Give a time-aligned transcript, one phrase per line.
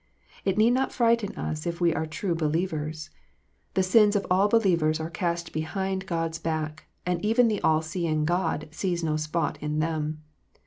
[0.45, 3.11] It need not frighten us if we are true believers.
[3.75, 7.83] The sins of all believers are cast behind God s back, and even the all
[7.83, 10.23] seeing God sees no spot in them.